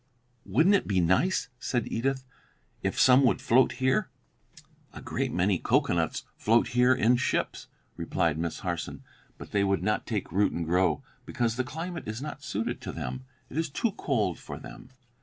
'""Wouldn't 0.47 0.73
it 0.73 0.87
be 0.87 0.99
nice," 0.99 1.49
said 1.59 1.87
Edith, 1.91 2.23
"if 2.81 2.99
some 2.99 3.21
would 3.25 3.39
float 3.39 3.73
here?" 3.73 4.09
"A 4.93 4.99
great 4.99 5.31
many 5.31 5.59
cocoanuts 5.59 6.23
float 6.35 6.69
here 6.69 6.91
in 6.91 7.17
ships," 7.17 7.67
replied 7.97 8.39
Miss 8.39 8.61
Harson, 8.61 9.03
"but 9.37 9.51
they 9.51 9.63
would 9.63 9.83
not 9.83 10.07
take 10.07 10.31
root 10.31 10.53
and 10.53 10.65
grow, 10.65 11.03
because 11.23 11.55
the 11.55 11.63
climate 11.63 12.07
is 12.07 12.19
not 12.19 12.41
suited 12.43 12.81
to 12.81 12.91
them; 12.91 13.25
it 13.51 13.57
is 13.59 13.69
too 13.69 13.91
cold 13.91 14.39
for 14.39 14.57
them. 14.57 14.89